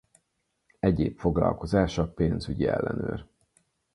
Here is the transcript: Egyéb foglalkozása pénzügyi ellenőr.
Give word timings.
Egyéb 0.79 1.17
foglalkozása 1.19 2.07
pénzügyi 2.13 2.67
ellenőr. 2.67 3.25